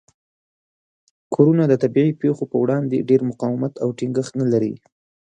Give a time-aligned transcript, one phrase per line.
[1.33, 4.73] کورونه د طبیعي پیښو په وړاندې ډیر مقاومت او ټینګښت نه لري.